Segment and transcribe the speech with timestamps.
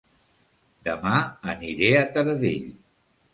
[0.87, 1.11] Dema
[1.55, 2.67] aniré a Taradell